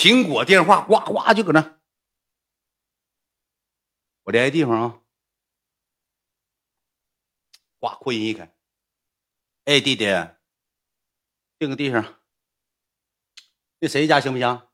[0.00, 1.78] 苹果电话呱呱就搁那。
[4.22, 5.02] 我联系地方啊，
[7.78, 8.56] 呱扩音一开。
[9.66, 10.06] 哎，弟弟，
[11.58, 12.18] 定个地方。
[13.78, 14.68] 那谁家行不行？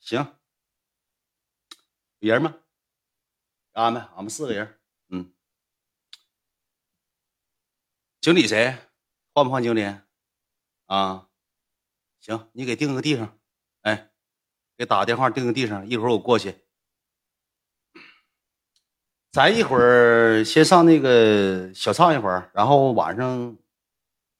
[0.00, 0.40] 行。
[2.20, 2.58] 有人吗？
[3.72, 4.80] 安排，俺们四个人。
[5.08, 5.34] 嗯。
[8.22, 8.78] 经理谁？
[9.34, 9.82] 换不换经理？
[10.86, 11.28] 啊，
[12.20, 13.38] 行，你给定个地方。
[14.78, 16.54] 哎，给打个电话定个地方，一会儿我过去。
[19.32, 23.56] 咱一会儿先上那个小唱一会儿，然后晚上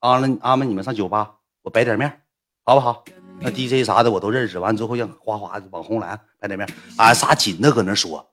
[0.00, 2.22] 安了安排你们上酒吧，我摆点面，
[2.64, 3.02] 好不好？
[3.40, 6.68] 那 DJ 啥的我都认识，完之后让哗哗网红来摆点面。
[6.98, 8.30] 俺仨紧的搁那说，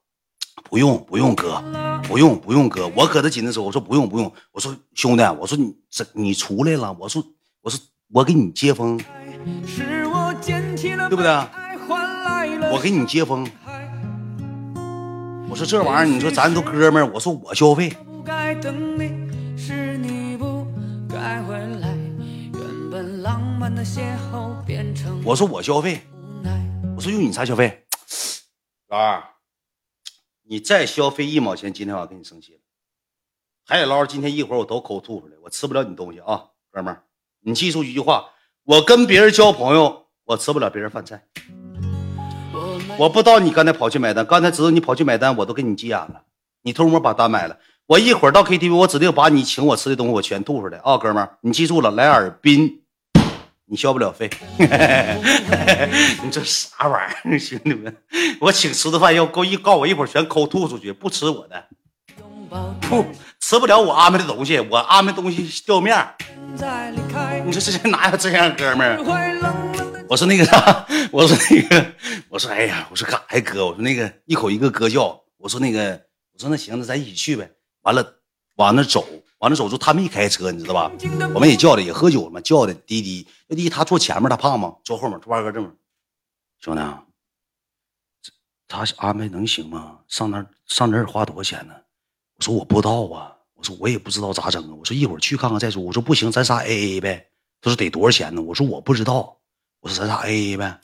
[0.70, 1.64] 不用不用哥，
[2.04, 7.24] 不用不用哥，我搁这紧的时候我说不用不用，我说兄弟，我说你这你出来了，我说
[7.62, 7.80] 我说
[8.12, 9.06] 我给你接风，对
[11.16, 11.69] 不对？
[12.72, 13.48] 我给你接风。
[15.50, 17.96] 我说这玩意儿，你说咱都哥们儿，我说我消费。
[25.26, 26.02] 我说我消费。
[26.96, 27.86] 我说用你啥消费？
[28.90, 29.24] 老二，
[30.44, 32.60] 你再消费一毛钱，今天晚上跟你生气了。
[33.66, 37.04] 海底捞今天一会儿我都抠吐出来，我吃不了你东西啊，哥们儿，
[37.42, 38.32] 你记住一句话：
[38.64, 41.24] 我跟别人交朋友，我吃不了别人饭菜。
[43.00, 46.24] 我不知道你刚才跑去买单，刚才知道你跑去买单，我都给你急眼了。
[46.64, 47.56] 你偷摸把单买了，
[47.88, 50.78] 我一会儿到 KTV，我指定把你请我吃的东西我全吐出来。
[50.80, 52.82] 啊，哥们儿，你记住了，来尔滨，
[53.68, 54.30] 你消不了费。
[54.60, 57.96] 你这啥玩意儿，兄弟们，
[58.42, 61.68] 我请吃的饭要够一告我一会儿全抠吐出去，不吃我的，
[62.82, 63.06] 不
[63.40, 65.98] 吃不了我安排的东西，我安排东西掉面
[67.46, 68.98] 你说这这哪有这样哥们儿？
[70.10, 71.94] 我说那个啥， 我说那个，
[72.30, 73.68] 我说哎呀，我说干啥呀哥？
[73.68, 75.22] 我说那个一口一个哥叫。
[75.38, 76.02] 我说那个，
[76.34, 77.50] 我说那行，那咱一起去呗。
[77.82, 78.16] 完了，
[78.56, 80.92] 往那走，往那走之后，他没开车，你知道吧？
[81.36, 83.28] 我们也叫的，也喝酒了嘛，叫的滴滴。
[83.50, 84.76] 滴滴他坐前面，他胖吗？
[84.84, 85.20] 坐后面。
[85.22, 85.72] 猪八哥这么，
[86.60, 86.82] 兄弟，
[88.68, 90.00] 他安排能行吗？
[90.08, 91.74] 上那上那儿花多少钱呢？
[92.38, 93.36] 我说我不知道啊。
[93.54, 94.74] 我说我也不知道咋整啊。
[94.74, 95.84] 我说一会儿去看看再说。
[95.84, 97.30] 我说不行，咱仨 A A 呗。
[97.62, 98.42] 他说得多少钱呢？
[98.42, 99.39] 我说我不知道。
[99.82, 100.80] 我说咱俩 A A 呗。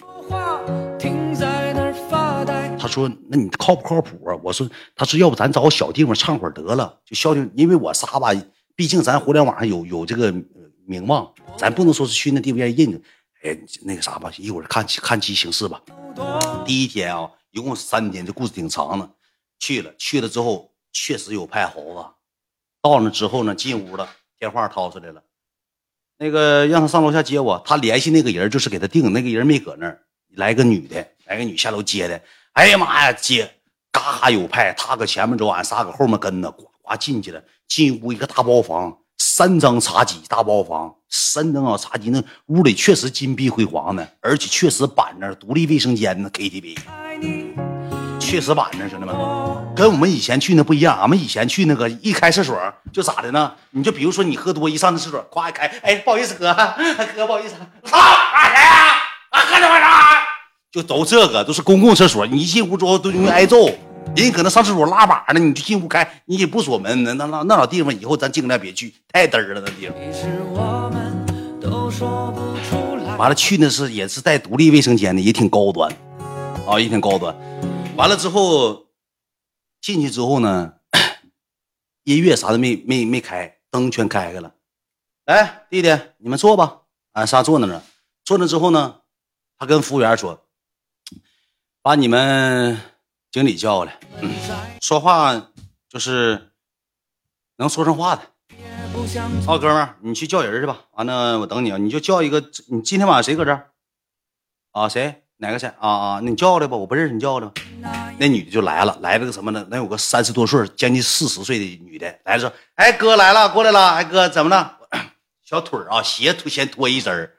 [2.77, 7.51] 他说：“那你靠不靠谱啊？”我说：“他说要不咱找个小地方唱会儿得了，就消停。
[7.55, 8.29] 因为我仨吧，
[8.75, 10.31] 毕竟咱互联网上有有这个
[10.85, 13.01] 名望，咱不能说是去那地方认认。
[13.43, 15.81] 哎，那个啥吧，一会儿看看机形势吧。
[16.65, 19.09] 第一天啊，一共三天，这故事挺长的。
[19.57, 22.05] 去了去了之后，确实有派猴子。
[22.81, 24.07] 到那之后呢，进屋了，
[24.37, 25.21] 电话掏出来了。”
[26.17, 29.99] 那个让他上楼下接我，他联系那个人就是给他定，那个人没搁那儿，
[30.35, 32.21] 来个女的，来个女下楼接的。
[32.53, 33.49] 哎呀妈呀，接，
[33.91, 37.43] 嘎有派，他搁前面走，俺仨搁后面跟着，呱呱进去了。
[37.67, 47.74] 进屋一个大包房，三张茶几，大包房，三张啊茶几，那屋里确实金碧辉煌的，而且确实板着独立卫生间呢，KTV。
[48.25, 49.15] 确实板正，兄弟们，
[49.75, 50.97] 跟我们以前去那不一样。
[50.99, 52.57] 俺们以前去那个一开厕所
[52.91, 53.51] 就咋的呢？
[53.69, 56.51] 你就比如说你喝多一上那厕所，咵一开，哎，不好意思哥，
[57.15, 57.53] 哥不好意思，
[57.83, 58.95] 操，谁呀？
[59.29, 60.23] 啊，喝什么啥？
[60.71, 63.67] 就都这个都是公共厕所，你一进屋之后都容易挨揍。
[64.15, 69.95] 人家搁那上厕所拉粑呢，你就进屋开，你也不锁门，那那那那老地方以后咱尽量别去，太嘚儿了那地方。
[73.17, 75.89] 完了去那是也是带独立卫生间的，也挺高端
[76.67, 77.33] 啊，也挺高端。
[77.97, 78.87] 完了之后，
[79.81, 80.73] 进去之后呢，
[82.03, 84.53] 音乐啥的没没没开，灯全开开了。
[85.25, 86.81] 来，弟弟，你们坐吧。
[87.13, 87.81] 俺仨坐那呢。
[88.25, 89.01] 坐那之后呢，
[89.57, 90.45] 他跟服务员说
[91.81, 92.79] ：“把你们
[93.31, 93.97] 经理叫过来，
[94.81, 95.51] 说话
[95.87, 96.51] 就是
[97.55, 98.21] 能说上话的。
[99.45, 100.85] 好，哥们儿，你去叫人去吧。
[100.91, 101.77] 完了，我等你啊。
[101.77, 103.71] 你就叫一个，你今天晚上谁搁这儿？
[104.71, 106.19] 啊，谁？”哪个谁啊啊？
[106.21, 107.51] 你叫来吧，我不认识，你叫来。
[108.17, 109.65] 那女的就来了，来了个什么呢？
[109.69, 113.89] 能有个三十多岁，将近四十岁的女的来了，说：“哎，哥来了，过来了。
[113.89, 114.79] 哎，哥怎么了？
[115.43, 117.35] 小腿啊，鞋脱先脱一身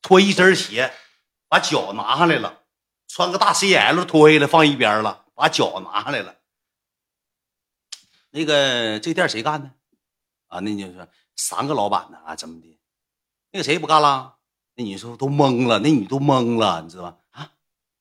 [0.00, 0.92] 脱一身鞋，
[1.48, 2.60] 把脚拿上来了，
[3.08, 6.34] 穿个大 CL 脱下来放一边了，把脚拿上来了。
[8.30, 9.70] 那个这店谁干的？
[10.48, 11.06] 啊，那就说
[11.36, 12.78] 三个老板呢啊，怎么的？
[13.52, 14.34] 那个谁不干了？
[14.76, 17.16] 那女说都懵了，那女都懵了，你知道吧？
[17.30, 17.50] 啊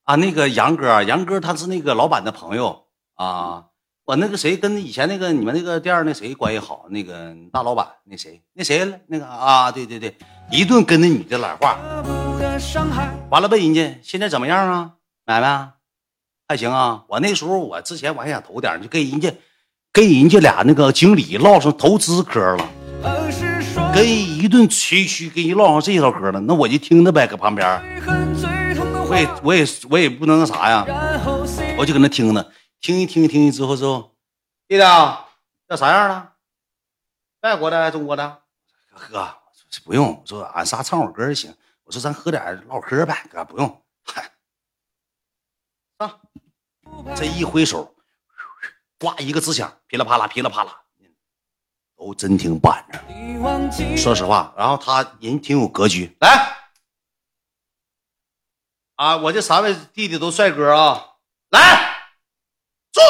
[0.04, 2.86] 啊，那个杨哥，杨哥他是那个老板的朋友
[3.16, 3.66] 啊。
[4.06, 6.88] 我那个谁跟以前那个你们那个店那谁关系好？
[6.90, 9.00] 那个大老板那谁那谁了？
[9.08, 10.14] 那个啊，对对对，
[10.52, 11.78] 一顿跟那女的来话。
[13.30, 14.92] 完了问人家现在怎么样啊？
[15.25, 15.70] 买卖？
[16.50, 17.06] 还行啊。
[17.08, 19.34] 我那时候我之前我还想投点，就跟人家
[19.94, 22.70] 跟人家俩那个经理唠上投资嗑了，
[23.94, 26.40] 跟一顿吹嘘，跟人唠上这套嗑了。
[26.42, 27.66] 那我就听着呗，搁旁边，
[29.07, 30.84] 我也我也我也不能那啥呀，
[31.78, 32.44] 我就搁那听呢，
[32.81, 34.16] 听一听听一之后之后，
[34.68, 35.28] 弟弟要
[35.78, 36.34] 啥样的？
[37.42, 38.40] 外国的还是中国的？
[39.12, 39.28] 哥，
[39.86, 41.54] 不用，我说俺仨唱会歌就行。
[41.84, 43.84] 我说咱喝点唠嗑呗，哥不用。
[46.00, 46.19] 上，
[47.16, 47.94] 这一挥手，
[48.98, 50.83] 呱一个支枪，噼里啪啦，噼里啪啦，
[52.04, 52.86] 都真挺板
[53.72, 53.96] 正。
[53.96, 56.14] 说实话，然后他人挺有格局。
[56.20, 56.58] 来，
[58.98, 61.02] 啊，我这三位弟弟都帅哥啊，
[61.52, 61.80] 来
[62.92, 63.02] 坐。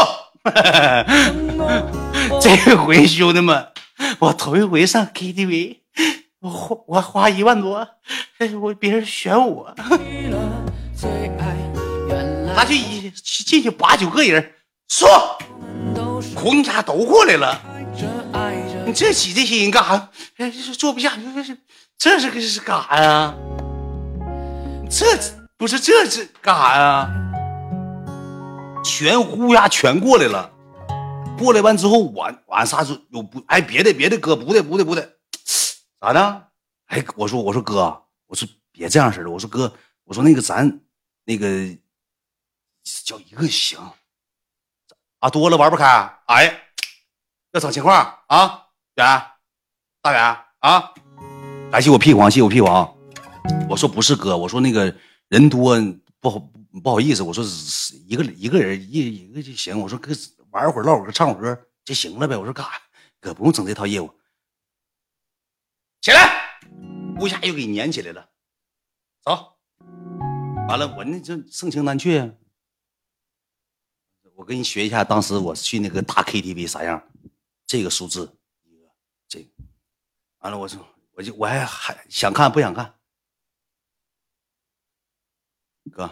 [2.40, 3.70] 这回兄弟们。
[4.20, 5.80] 我头一回上 KTV，
[6.42, 7.88] 我花我花一万多，
[8.62, 9.74] 我别人选我，
[12.56, 14.54] 他就一进去八九个人，
[14.88, 15.10] 说，
[16.36, 17.62] 红家都过来了，
[18.86, 20.10] 你这挤这些人干啥？
[20.38, 21.58] 哎，坐不下，这是
[21.98, 23.34] 这是个是干啥呀？
[24.90, 25.06] 这
[25.58, 27.10] 不是这是干啥呀？
[28.84, 30.52] 全呼呀全过来了。
[31.38, 35.18] 过来完之后，我俺仨说有不哎别的别的哥不对不对不对，
[36.00, 36.48] 咋的？
[36.88, 40.82] 哎，我说我说哥，我说别这样式的，我说哥，我说那个咱
[41.24, 41.48] 那个
[43.04, 43.80] 叫一个行
[45.20, 45.86] 啊，多了玩不开。
[46.28, 46.62] 哎，
[47.54, 48.63] 要整情况啊，
[48.96, 49.24] 远
[50.02, 50.94] 大远啊，
[51.72, 52.96] 感谢我屁黄，谢我屁黄。
[53.70, 54.96] 我说不是哥，我说那个
[55.30, 55.76] 人多
[56.20, 56.40] 不好
[56.84, 57.44] 不好意思，我说
[58.08, 60.12] 一个一个人一一个就行，我说哥。
[60.54, 62.38] 玩会儿唠会儿唱会儿歌就行了呗。
[62.38, 62.74] 我说干啥？
[63.20, 64.14] 哥不用整这套业务。
[66.00, 66.60] 起来，
[67.20, 68.30] 乌下又给粘起来了。
[69.24, 69.58] 走，
[70.68, 72.38] 完了，我那这盛情难却。
[74.36, 77.04] 我跟你学一下，当时我去那个大 KTV 啥样？
[77.66, 78.38] 这个数字，
[80.44, 80.86] 完了，我说
[81.16, 82.94] 我就我还还想看不想看？
[85.90, 86.10] 哥，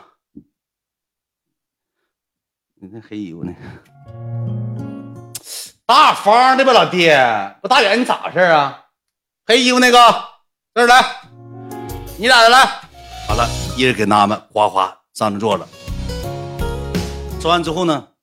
[2.75, 3.53] 你那黑衣服呢？
[5.85, 7.09] 大方的吧，老弟，
[7.61, 8.85] 不大远，你咋回事啊？
[9.45, 9.97] 黑衣服那个，
[10.73, 11.21] 这儿来，
[12.17, 12.59] 你俩的来。
[13.27, 13.45] 完了，
[13.77, 15.67] 一人给他们哗哗上那坐了。
[17.41, 18.13] 说完之后呢，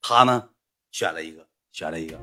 [0.00, 0.48] 他呢
[0.90, 2.18] 选了一个，选了一个。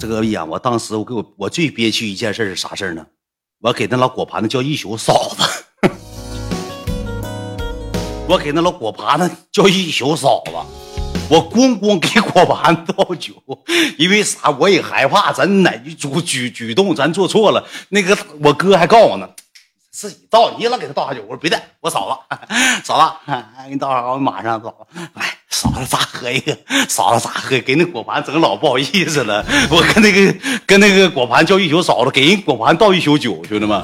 [0.00, 0.44] 这个呀！
[0.44, 3.04] 我当时我给我我最憋屈一件事是啥事呢？
[3.60, 5.88] 我给那老果盘子叫一宿嫂子，
[8.28, 10.52] 我给那老果盘子叫一宿嫂子。
[11.28, 13.34] 我咣咣给果盘子倒酒，
[13.98, 14.48] 因为啥？
[14.50, 17.66] 我也害怕咱哪一举举举动咱做错了。
[17.88, 19.28] 那个我哥还告我呢，
[19.90, 21.22] 自己倒，你老给他倒下酒。
[21.22, 22.36] 我说别的，我嫂子，
[22.84, 23.32] 嫂子，
[23.64, 24.86] 给你倒上，我马上倒。
[25.14, 26.56] 哎，嫂子咋喝一个？
[26.88, 27.58] 嫂子咋喝？
[27.60, 29.44] 给那果盘整老不好意思了。
[29.70, 33.82] 我跟那个跟那个果盘叫一宿嫂子，给人果盘倒一宿酒，兄弟们，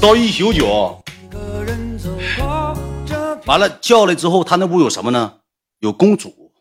[0.00, 1.02] 倒一宿酒。
[3.46, 5.40] 完了叫来之后，他那屋有什么呢？
[5.80, 6.52] 有公主。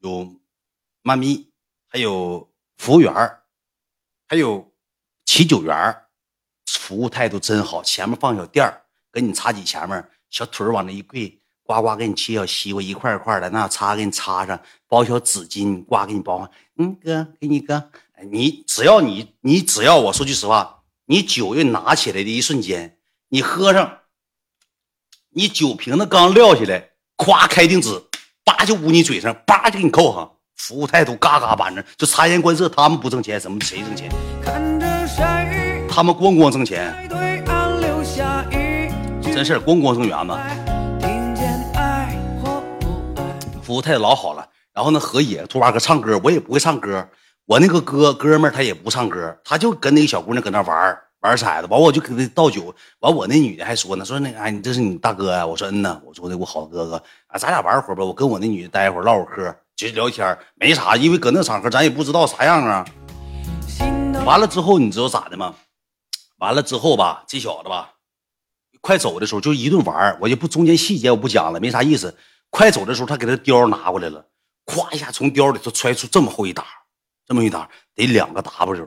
[0.00, 0.30] 有
[1.02, 1.48] 妈咪，
[1.88, 3.12] 还有服务员
[4.28, 4.72] 还有
[5.24, 5.96] 起酒员
[6.66, 7.82] 服务态度真好。
[7.82, 8.82] 前面放小垫儿，
[9.12, 14.58] 给你茶几前面，小腿往那一跪，呱呱给你切小西瓜，一块一块的，那擦给你擦上，
[14.88, 16.50] 包小纸巾，呱给你包上。
[16.78, 17.90] 嗯，哥，给你哥，
[18.30, 22.96] 你只要你你只要我说句实话，你酒一拿起来的一瞬间，
[23.28, 23.98] 你喝上，
[25.30, 28.02] 你酒瓶子刚撂下来，咵开定纸。
[28.44, 32.68] 叭就捂你嘴上，叭就给你扣上，服务态度嘎嘎板正，就察言观色。
[32.68, 34.08] 他们不挣钱，怎么谁挣钱？
[35.88, 36.94] 他们光光挣钱，
[39.24, 40.65] 真事咣咣挣圆子。
[43.66, 44.48] 服务态度老好了。
[44.72, 47.08] 然后那何野兔八哥唱歌，我也不会唱歌。
[47.46, 55.44] 我那个哥哥们他也不唱歌，他就跟那个小姑娘搁那玩玩骰子，完我就给他倒酒，完我那女的还说呢，说那哎，你这是你大哥呀？
[55.44, 62.84] 我说嗯呢，我说的我好哥哥啊，咱俩玩会儿吧，我跟我那女的待会儿唠会儿嗑，就聊天，没啥，因为搁那场合咱也不知道啥样啊。
[64.24, 65.54] 完了之后你知道咋的吗？
[66.38, 67.94] 完了之后吧，这小子吧，
[68.80, 72.14] 快走的时候就一顿玩，我就不中间细节我不讲了，没啥意思。
[72.50, 74.28] 快走的时候他给他貂拿过来了，
[74.64, 76.64] 咵一下从貂里头揣出这么厚一沓，
[77.26, 78.84] 这么一沓得两个 W，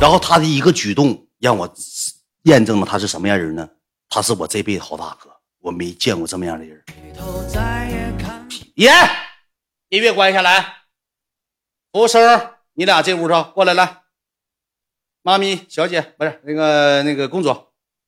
[0.00, 1.20] 然后他的一个举动。
[1.40, 1.70] 让我
[2.44, 3.68] 验证了他是什么样人呢？
[4.08, 6.82] 他是我这辈子好大哥，我没见过这么样的人。
[8.76, 8.90] 耶，
[9.90, 10.86] 音乐关下来，
[11.92, 14.04] 服务生，你俩这屋头过来来。
[15.20, 17.54] 妈咪小姐不是那个那个公主，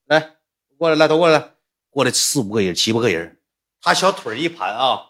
[0.07, 0.37] 来
[0.79, 1.50] 过来来都过来。
[1.91, 3.36] 过来四五个人、七八个人，
[3.83, 5.00] 他小腿一盘啊，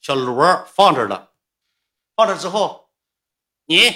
[0.00, 1.30] 小锣放这了，
[2.14, 2.88] 放这之后，
[3.66, 3.94] 你，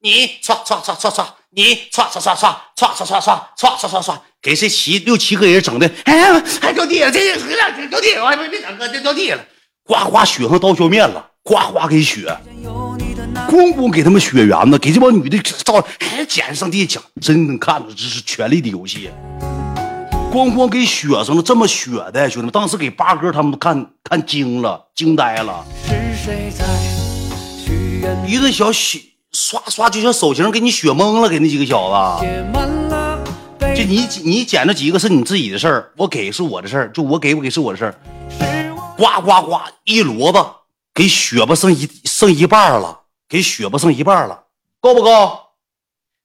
[0.00, 3.20] 你唰唰唰唰唰，你唰唰唰唰唰唰唰
[3.56, 9.44] 唰唰唰唰，给这七六七个人整的，哎，还掉地了，这这掉地了，别别整哥，掉地了，
[9.84, 12.36] 呱呱血上刀削面了，呱呱给血。
[13.48, 19.10] 咣咣给他们血缘子，给这帮女的照，还捡上地讲，真能看出这是权力的游戏。
[20.32, 25.64] 咣咣给血上了，这么血的兄弟们，当时给八哥他们都看看惊了，惊呆了。
[28.26, 29.00] 一顿小血
[29.32, 31.90] 刷刷，就像手型给你血蒙了，给那几个小
[32.20, 32.26] 子。
[33.74, 37.94] 就你你捡这几个是你自己的事儿，我给是我的事儿，就我给不给是我的事儿。
[38.96, 40.38] 呱呱呱，一骡子
[40.94, 43.00] 给血吧剩一剩一半了。
[43.28, 44.44] 给血吧剩一半了，
[44.80, 45.40] 够不够？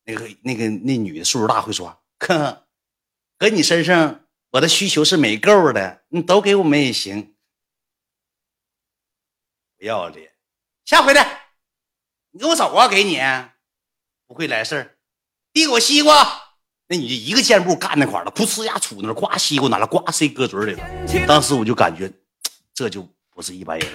[0.05, 2.60] 那个、那个、那女的岁数大，会说：“哥，
[3.41, 4.21] 搁你身上，
[4.51, 7.33] 我的需求是没够的，你都给我们也行。”
[9.79, 10.33] 不要脸，
[10.85, 11.25] 下回的，
[12.29, 12.87] 你给我走啊！
[12.87, 13.19] 给你，
[14.27, 14.95] 不会来事儿。
[15.51, 16.23] 递给我西瓜。
[16.85, 20.87] 那你就一个箭步干那块儿了，噗呲一下杵那，呱西瓜拿了，呱塞搁嘴里了。
[21.25, 22.13] 当时我就感觉，
[22.75, 23.09] 这就。
[23.33, 23.89] 不是一般人，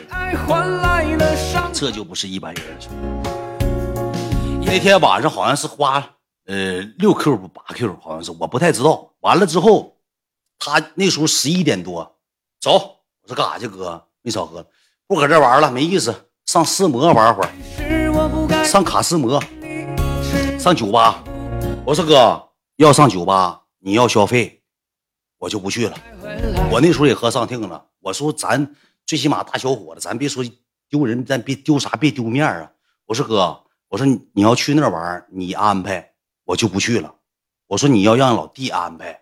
[1.73, 2.65] 这就不是一般人。
[4.65, 6.16] 那天晚上好像是花
[6.47, 9.13] 呃六 Q 不八 Q，好像是我不太知道。
[9.21, 9.97] 完了之后，
[10.59, 12.17] 他那时候十一点多，
[12.61, 12.73] 走，
[13.23, 14.03] 我说干啥去哥？
[14.23, 14.67] 没少喝，
[15.07, 16.15] 不搁这玩了，没意思，
[16.47, 19.43] 上世摩玩会儿，上卡斯摩，
[20.59, 21.23] 上酒吧。
[21.85, 24.63] 我说哥要上酒吧，你要消费，
[25.39, 25.97] 我就不去了。
[26.71, 28.75] 我那时候也喝上听了，我说咱。
[29.07, 30.43] 最起码大小伙子，咱别说
[30.89, 32.69] 丢人，咱别丢啥，别丢面啊！
[33.05, 36.11] 我说哥，我说你要去那玩你安排，
[36.47, 37.15] 我就不去了。
[37.67, 39.21] 我说你要让老弟安排，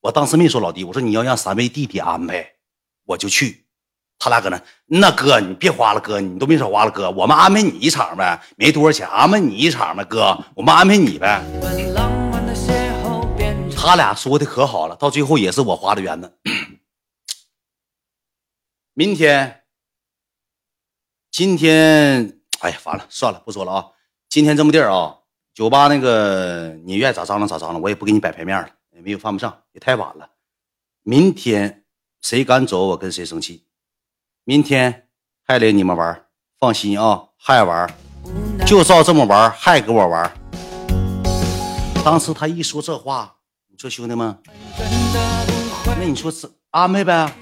[0.00, 2.52] 我当时没说老弟，我说你要让三位弟弟安排，
[3.04, 3.64] 我就去。
[4.18, 11.42] 他俩搁那，那哥你别花了，哥你都没少花了，哥我们安排你一场呗，没多少钱，安排你一场呗，哥我们安排你呗。
[13.76, 16.38] 他俩说的可好了，到最后也是我花的圆子。
[18.94, 19.64] 明天，
[21.30, 23.86] 今天，哎呀，完了，算了，不说了啊。
[24.30, 25.18] 今天这么地儿啊，
[25.56, 30.28] 酒吧那个，你愿意咋张罗咋张罗，我也不给你摆牌面了，也没有犯不上，也太晚了。
[31.02, 31.84] 明天
[32.20, 33.64] 谁敢走，我跟谁生气。
[34.44, 35.06] 明天
[35.46, 36.24] 还领你们玩，
[36.60, 37.90] 放心啊，还玩，
[38.66, 40.30] 就照这么玩，还给我玩。
[42.04, 43.36] 当时他一说这话，
[43.70, 44.36] 你说兄弟们，
[45.86, 47.32] 那你说是安排呗？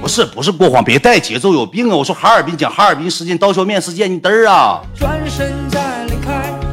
[0.00, 1.94] 不是不是过慌，别带节奏，有病啊！
[1.94, 4.82] 我说哈尔滨讲哈尔滨事件刀削面事件，你嘚儿啊！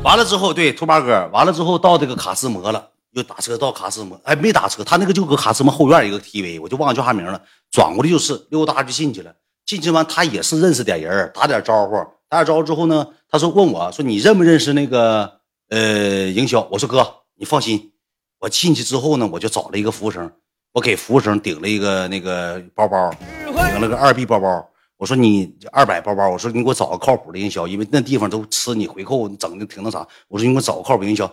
[0.08, 9.36] 完了之后，对兔八哥，完了之后到这个卡斯摩了，又打车到卡斯摩，哎，没打车，他那个就搁卡斯摩后院一个 TV，我就忘了叫啥名了，转过来就是溜达就进去了。
[9.66, 11.96] 进去完，他也是认识点人，打点招呼，
[12.30, 15.30] 打点招呼之后呢，他说问我说你认不认识那个
[15.70, 16.66] 呃营销？
[16.72, 17.92] 我说哥，你放心，
[18.40, 20.32] 我进去之后呢，我就找了一个服务生。
[20.72, 23.14] 我给服务生顶了一个那个包包，
[23.46, 24.70] 顶了个二 B 包包。
[24.98, 30.06] 我说你二百包包，我说你给我找个靠谱的营销，因为那地方都吃你回扣，整的挺那啥。
[30.28, 31.32] 我说你给我找个靠谱营销。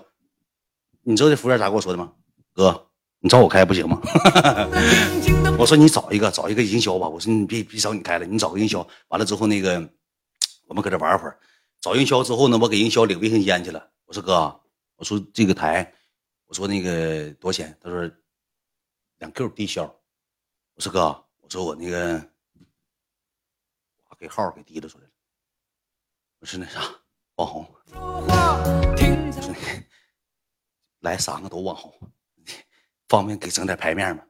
[1.03, 2.13] 你知道这服务员咋跟我说的吗？
[2.53, 2.89] 哥，
[3.21, 4.01] 你找我开不行吗？
[5.59, 7.09] 我说你找一个，找一个营销吧。
[7.09, 8.87] 我说你别别找你开了，你找个营销。
[9.09, 9.77] 完了之后那个，
[10.67, 11.39] 我们搁这玩会儿。
[11.81, 13.91] 找营销之后呢，我给营销领卫生间去了。
[14.07, 14.61] 我说哥，
[14.97, 15.93] 我说这个台，
[16.47, 17.77] 我说那个多少钱？
[17.81, 18.11] 他说。
[19.19, 19.85] 两 Q 低消，
[20.75, 22.21] 我说哥，我说我那个，
[24.25, 25.11] 给号给提溜出来了。
[26.41, 26.81] 我说那啥，
[27.35, 27.67] 网红，
[31.01, 31.93] 来三个都网红，
[33.07, 34.23] 方便给整点排面吗？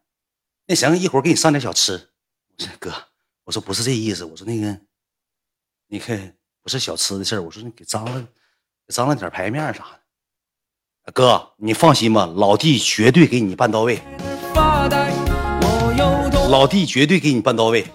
[0.66, 2.10] 那行，一会儿给你上点小吃。
[2.58, 2.92] 我说哥，
[3.44, 4.80] 我说不是这意思，我说那个，
[5.86, 8.28] 你看不是小吃的事儿，我说你给张了，
[8.88, 10.00] 张了点排面啥
[11.04, 11.12] 的。
[11.12, 14.02] 哥，你放心吧，老弟绝对给你办到位。
[16.50, 17.86] 老弟绝对给你办到位。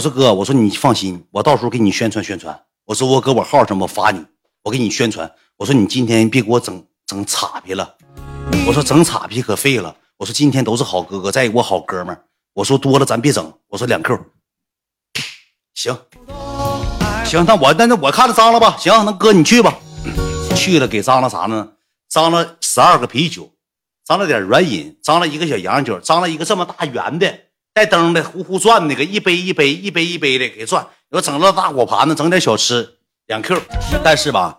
[0.00, 2.58] 我说哥，我说你放心，我到时候给你宣传宣传。
[2.86, 4.24] 我说我搁我号上我发你，
[4.62, 5.30] 我给你宣传。
[5.58, 7.96] 我说你今天别给我整整岔劈了。
[8.66, 9.94] 我说整岔劈可废了。
[10.16, 12.24] 我说今天都是好哥哥，再一我好哥们儿。
[12.54, 13.52] 我说多了咱别整。
[13.68, 14.18] 我说两 Q，
[15.74, 15.94] 行
[17.26, 18.78] 行，那我那那我看着脏了吧？
[18.78, 19.78] 行，那哥你去吧。
[20.56, 21.72] 去了给脏了啥呢？
[22.08, 23.52] 脏了十二个啤酒。
[24.06, 27.38] 张了点软饮，张了一个小洋酒，张了一个这么大圆的
[27.80, 30.86] 带灯的，呼呼转那个一杯一杯一杯一杯的给转。
[31.08, 32.96] 我整了大果盘子，整点小吃
[33.26, 33.58] 两 Q。
[34.04, 34.58] 但是吧，